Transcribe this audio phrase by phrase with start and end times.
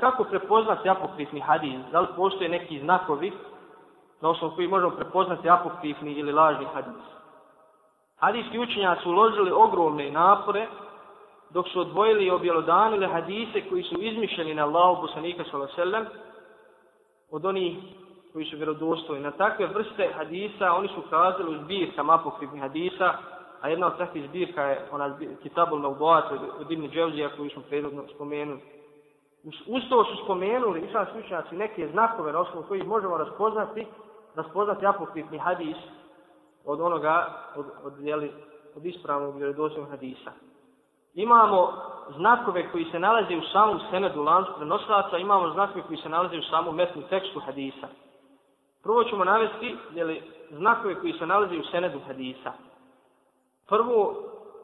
[0.00, 1.80] kako prepoznati apokrifni hadis?
[1.92, 3.32] Da li postoje neki znakovi
[4.20, 7.02] na osnovu koji možemo prepoznati apokrifni ili lažni hadis?
[8.16, 10.66] Hadijski učenjaci su uložili ogromne napore
[11.50, 16.10] dok su odvojili i objelodanili hadise koji su izmišljeni na Allahu poslanika sallallahu
[17.30, 17.76] od onih
[18.32, 19.22] koji su vjerodostojni.
[19.22, 23.14] Na takve vrste hadisa oni su kazali u zbirkama apokrifnih hadisa,
[23.60, 26.24] a jedna od takvih zbirka je ona Kitabul Naudoat
[26.60, 28.60] od Ibn Dževzija koju smo prethodno spomenuli.
[29.44, 33.86] Uz to su spomenuli islamski učenjaci neke znakove na osnovu kojih možemo raspoznati,
[34.34, 35.76] raspoznati apokrifni hadis
[36.64, 38.32] od onoga, od, od, jeli,
[38.76, 40.30] od ispravnog vjerodosnog hadisa.
[41.14, 41.72] Imamo
[42.16, 46.42] znakove koji se nalaze u samom senedu lancu prenoslaca, imamo znakove koji se nalaze u
[46.42, 47.88] samom metnu tekstu hadisa.
[48.82, 52.52] Prvo ćemo navesti jeli, znakove koji se nalaze u senedu hadisa.
[53.68, 54.14] Prvo,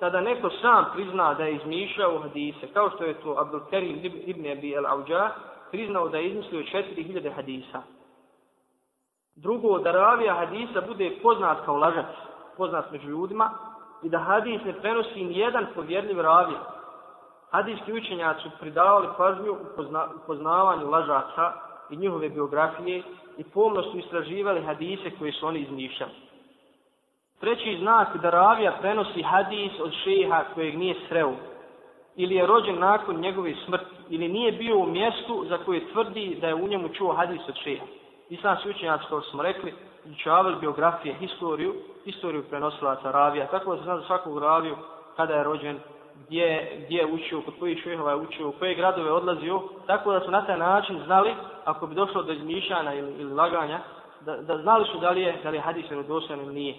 [0.00, 4.50] kada neko sam prizna da je izmišljao hadise, kao što je to Abdul Karim ibn
[4.50, 5.30] Abi al-Auđa,
[5.70, 7.82] priznao da je izmislio 4000 hadisa.
[9.36, 12.06] Drugo, da ravija hadisa bude poznat kao lažac,
[12.56, 13.50] poznat među ljudima,
[14.02, 16.60] i da hadis ne prenosi ni jedan povjerljiv ravija.
[17.50, 21.52] Hadijski učenjaci su pridavali pažnju u poznavanju lažaca
[21.90, 23.02] i njihove biografije
[23.38, 26.29] i pomno su istraživali hadise koje su oni izmišljali.
[27.40, 31.32] Treći znak da ravija prenosi hadis od šeha kojeg nije sreo
[32.16, 36.48] ili je rođen nakon njegove smrti ili nije bio u mjestu za koje tvrdi da
[36.48, 37.84] je u njemu čuo hadis od šeha.
[38.30, 39.74] Islamski učenjaci, kao smo rekli,
[40.04, 41.74] izučavali biografije, historiju,
[42.04, 43.46] historiju prenosilaca ravija.
[43.46, 44.76] Tako da se zna za svakog raviju
[45.16, 45.78] kada je rođen,
[46.26, 49.62] gdje, gdje je učio, kod kojih šehova je učio, u koje gradove odlazio.
[49.86, 53.80] Tako da su na taj način znali, ako bi došlo do izmišljana ili, ili laganja,
[54.20, 56.74] da, da znali su da li je, da li je hadis vjerodostojan ili nije.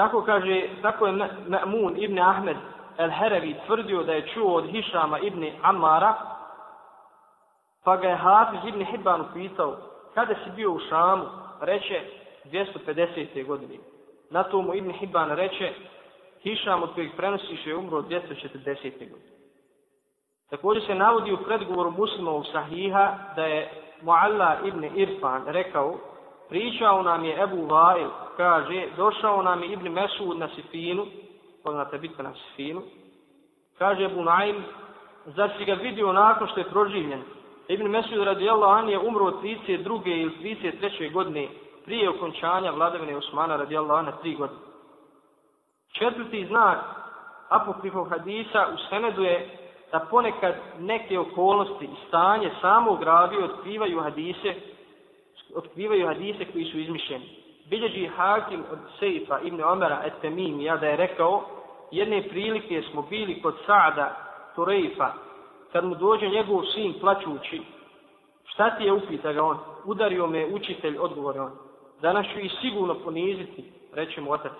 [0.00, 1.12] Tako kaže, tako je
[1.48, 2.56] Ma'mun ibn Ahmed
[2.98, 6.14] el-Herevi tvrdio da je čuo od Hišama ibn Amara,
[7.84, 9.76] pa ga je Hafiz ibn Hibban upitao,
[10.14, 11.24] kada si bio u Šamu,
[11.60, 12.00] reče
[12.44, 13.46] 250.
[13.46, 13.74] godine.
[14.30, 15.72] Na to mu Ibn Hibban reče,
[16.42, 19.10] Hišam od kojeg prenosiš je umro 240.
[19.10, 19.36] godine.
[20.50, 23.70] Također se navodi u predgovoru muslimovog sahiha da je
[24.02, 25.94] Mualla ibn Irfan rekao,
[26.48, 28.08] pričao nam je Ebu Vail,
[28.40, 31.06] kaže, došao nam je Ibn Mesud na Sifinu,
[31.64, 32.82] poznate bitka na Sifinu,
[33.78, 34.64] kaže Ebu Naim,
[35.26, 37.22] zar si ga vidio nakon što je proživljen?
[37.68, 40.00] Ibn Mesud radijallahu an je umro 32.
[40.06, 41.12] ili 33.
[41.12, 41.48] godine
[41.84, 44.60] prije okončanja vladavine Osmana radijallahu an na 3 godine.
[45.92, 46.78] Četvrti znak
[47.48, 49.58] apokrifov hadisa u Senedu je
[49.92, 54.54] da ponekad neke okolnosti i stanje samog ravi otkrivaju hadise
[55.54, 57.39] otkrivaju hadise koji su izmišljeni.
[57.70, 61.42] Bilježi Hakim od Sejfa ibn Omera Etemim, ja da je rekao,
[61.90, 64.16] jedne prilike smo bili kod Sada
[64.54, 65.12] Turejfa,
[65.72, 67.62] kad mu dođe njegov sin plaćući,
[68.44, 69.58] šta ti je upita ga on?
[69.84, 71.52] Udario me učitelj, odgovore on.
[72.00, 74.52] Danas ću i sigurno poniziti, reče mu otac.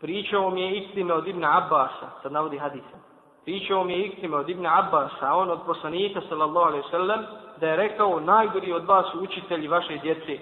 [0.00, 2.96] Pričao mi je istime od Ibn Abbasa, sad navodi hadisa.
[3.44, 7.24] Pričao mi je istime od Ibn Abbasa, on od poslanika, sallallahu alaihi sallam,
[7.60, 10.38] da je rekao, najgori od vas su učitelji vaše djece.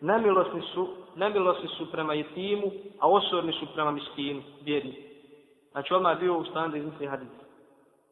[0.00, 2.70] Nemilosni su, nemilosni su prema jetimu,
[3.00, 4.94] a osorni su prema miskinu, bjedni.
[5.72, 7.28] Znači, odmah je bio u stanu da izmisli hadis.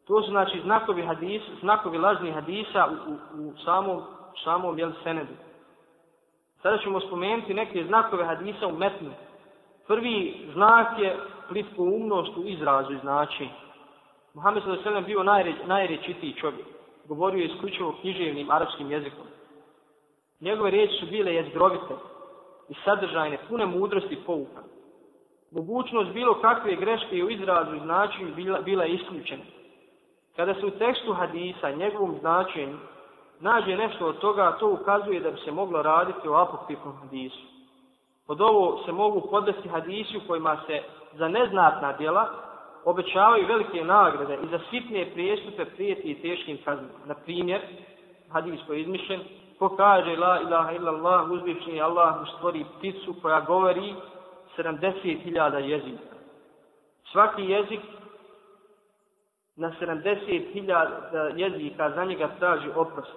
[0.07, 4.03] To su znači znakovi hadis, znakovi lažnih hadisa u, u, u samom,
[4.45, 5.33] samom jel, senedu.
[6.63, 9.11] Sada ćemo spomenuti neke znakove hadisa u metnu.
[9.87, 11.17] Prvi znak je
[11.49, 13.49] plitko umnost u izrazu i znači.
[14.35, 15.01] Muhammed s.a.v.
[15.01, 16.67] bio najre, najrečitiji čovjek.
[17.09, 19.27] Govorio je isključivo književnim arapskim jezikom.
[20.41, 21.95] Njegove riječi su bile jezgrovite
[22.69, 24.63] i sadržajne, pune mudrosti i pouka.
[25.51, 29.43] Mogućnost bilo kakve greške u izrazu i značenju bila, bila je isključena.
[30.37, 32.77] Kada se u tekstu hadisa, njegovom značenju,
[33.41, 37.47] nađe nešto od toga, to ukazuje da bi se moglo raditi o apokrifnom hadisu.
[38.27, 40.83] Pod ovo se mogu podvesti hadisi u kojima se
[41.13, 42.29] za neznatna djela
[42.85, 46.99] obećavaju velike nagrade i za sitne prijestupe prijeti i teškim kaznima.
[47.07, 47.61] Na primjer,
[48.29, 49.21] hadis koji je izmišljen,
[49.59, 53.95] ko kaže la ilaha illallah, uzvišnji Allah mu stvori pticu koja govori
[54.57, 56.17] 70.000 jezika.
[57.13, 57.81] Svaki jezik
[59.57, 63.13] na 70.000 jezika za njega traži oprost.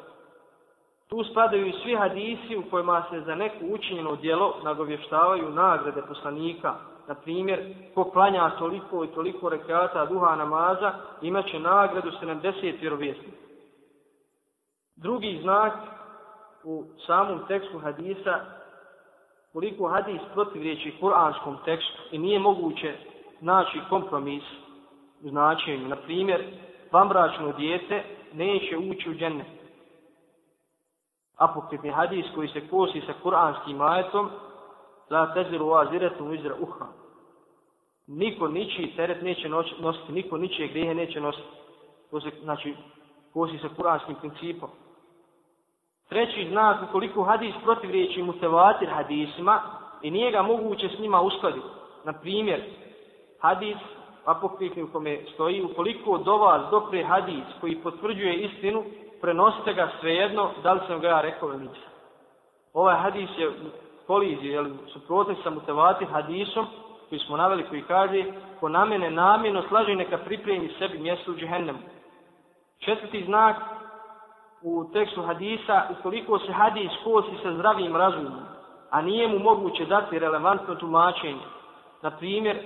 [1.09, 6.75] Tu spadaju i svi hadisi u kojima se za neku učinjeno djelo nagovještavaju nagrade poslanika.
[7.07, 13.37] Na primjer, ko planja toliko i toliko rekata duha namaza, imaće nagradu 70 vjerovjesnika.
[14.95, 15.73] Drugi znak
[16.63, 18.39] u samom tekstu hadisa,
[19.53, 22.93] koliko hadis protivriječi kuranskom tekstu i nije moguće
[23.41, 24.43] naći kompromis
[25.23, 25.87] u značenju.
[25.87, 26.43] Na primjer,
[26.91, 28.03] vambračno dijete
[28.33, 29.45] neće ući u džene.
[31.37, 34.29] apokrifni hadis koji se kosi sa kuranskim ajetom,
[35.09, 36.85] la teziru a aziretu izra uha.
[38.07, 41.47] Niko ničiji teret neće nositi, niko ničije grehe neće nositi.
[42.11, 42.75] To se, znači,
[43.33, 44.69] kosi sa kuranskim principom.
[46.09, 49.61] Treći znak, ukoliko hadis protivriječi mutevatir hadisima
[50.01, 51.67] i nije ga moguće s njima uskladiti.
[52.03, 52.61] Na primjer,
[53.39, 53.77] hadis
[54.25, 58.83] apokrifni u kome stoji, ukoliko do vas dopre hadis koji potvrđuje istinu,
[59.21, 61.91] prenosite ga svejedno, da li sam ga ja rekao ili nisam.
[62.73, 63.51] Ovaj hadis je
[64.07, 66.67] kolizije, jel, suprotni sa mutevati hadisom,
[67.09, 68.23] koji smo naveli, koji kaže,
[68.59, 71.79] ko na mene namjeno slaže neka pripremi sebi mjesto u džihennemu.
[72.79, 73.55] Četvrti znak
[74.61, 78.41] u tekstu hadisa, ukoliko se hadis kosi sa zdravim razumom,
[78.89, 81.41] a nije mu moguće dati relevantno tumačenje.
[82.01, 82.57] Na primjer,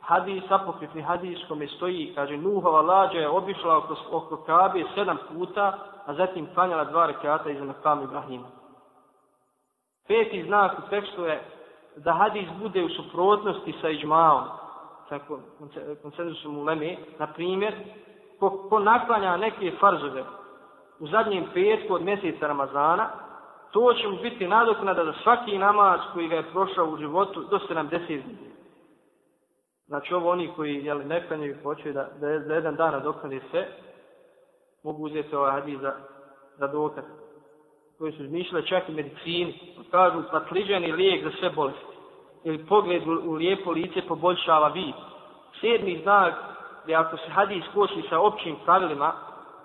[0.00, 5.78] hadis, apokrifni hadis kome stoji, kaže, Nuhova lađa je obišla oko, oko Kabe sedam puta,
[6.06, 8.46] a zatim klanjala dva rekata iza Nakam Ibrahima.
[10.08, 11.42] Peti znak u tekstu je
[11.96, 14.44] da hadis bude u suprotnosti sa iđmaom,
[15.08, 15.18] sa
[16.02, 17.74] konsenzusom u Leme, na primjer,
[18.40, 20.24] ko, ko naklanja neke farzove
[21.00, 23.10] u zadnjem petku od mjeseca Ramazana,
[23.72, 27.58] to će mu biti nadoknada za svaki namaz koji ga je prošao u životu do
[27.68, 28.54] 70 dnije.
[29.86, 33.68] Znači ovo oni koji jeli, ne klanjaju hoće da, da, da jedan dan nadoknade sve,
[34.84, 35.92] mogu uzeti ovaj hadis za,
[36.58, 37.04] za dokaz.
[37.98, 41.94] Koji su izmišljali čak i medicini, kažu patliđani lijek za sve bolesti.
[42.44, 44.94] Ili pogled u, u lijepo lice poboljšava vid.
[45.60, 46.34] Sedmi znak
[46.86, 49.12] je ako se hadis kosi sa općim pravilima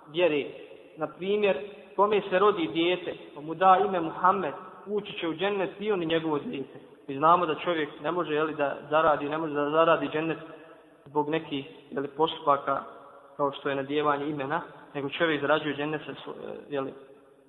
[0.07, 0.68] vjeri,
[0.99, 1.57] na primjer,
[1.95, 4.53] kome se rodi dijete, pa mu da ime Muhammed,
[4.85, 6.79] ući će u džennet i on i njegovo dijete.
[7.07, 10.37] Mi znamo da čovjek ne može jeli, da zaradi, ne može da zaradi džennet
[11.05, 12.83] zbog nekih jeli, postupaka
[13.37, 14.61] kao što je nadjevanje imena,
[14.93, 16.31] nego čovjek zarađuje džennet sa
[16.69, 16.93] jeli,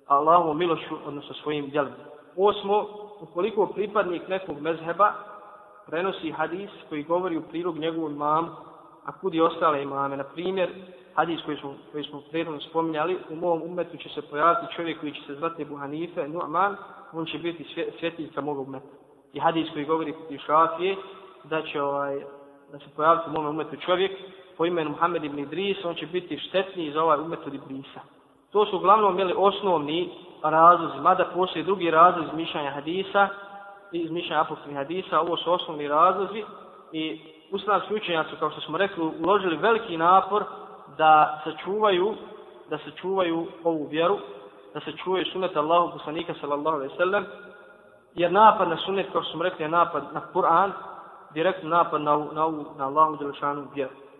[0.07, 1.95] Allahovom milošću, odnosno svojim djelima.
[2.37, 2.87] Osmo,
[3.21, 5.13] ukoliko pripadnik nekog mezheba
[5.87, 8.47] prenosi hadis koji govori u prilog njegovom imamu,
[9.05, 10.69] a kudi ostale imame, na primjer,
[11.15, 15.11] hadis koji smo, koji smo predno spominjali, u mom umetu će se pojaviti čovjek koji
[15.11, 16.75] će se zvati Ebu Hanife, Nu'man,
[17.13, 17.65] on će biti
[17.99, 18.85] svjetiljka mog umeta.
[19.33, 20.95] I hadis koji govori kod Šafije,
[21.43, 22.19] da će ovaj,
[22.71, 24.11] da se pojaviti u mom umetu čovjek
[24.57, 27.99] po imenu Muhammed ibn Idris, on će biti štetniji za ovaj umet od Idrisa.
[28.51, 30.09] To su uglavnom bili osnovni
[30.43, 33.27] razlozi, mada postoji drugi razlog izmišljanja hadisa,
[33.91, 36.43] izmišljanja apokrifnih hadisa, ovo su osnovni razlozi
[36.91, 37.19] i
[37.51, 40.43] uslavski učenjaci, kao što smo rekli, uložili veliki napor
[40.97, 42.15] da sačuvaju
[42.71, 44.17] da se čuvaju ovu vjeru,
[44.73, 47.25] da se čuvaju sunet Allahu poslanika sallallahu alejhi ve sellem,
[48.15, 50.71] jer napad na sunet, kao što smo rekli, je napad na Kur'an,
[51.33, 54.01] direktno napad na, na, na Allahu dželešanu vjeru.